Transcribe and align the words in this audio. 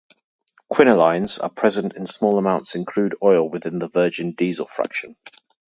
Quinolines 0.73 1.39
are 1.43 1.51
present 1.51 1.93
in 1.95 2.07
small 2.07 2.39
amounts 2.39 2.73
in 2.73 2.85
crude 2.85 3.15
oil 3.21 3.47
within 3.47 3.77
the 3.77 3.87
virgin 3.87 4.31
diesel 4.33 4.65
fraction. 4.65 5.15